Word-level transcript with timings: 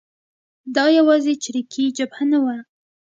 دا 0.75 0.85
یوازې 0.97 1.33
چریکي 1.43 1.83
جبهه 1.97 2.23
نه 2.31 2.39
وه. 2.43 2.57